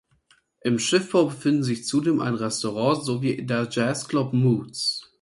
[0.61, 5.07] Im Schiffbau befinden sich zudem ein Restaurant sowie der Jazzclub «Moods».